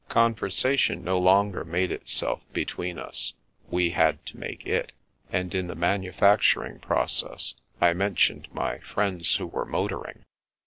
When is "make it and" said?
4.39-5.53